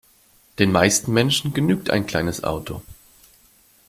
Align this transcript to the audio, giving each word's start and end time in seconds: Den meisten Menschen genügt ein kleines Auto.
Den 0.57 0.71
meisten 0.71 1.13
Menschen 1.13 1.53
genügt 1.53 1.91
ein 1.91 2.07
kleines 2.07 2.43
Auto. 2.43 2.81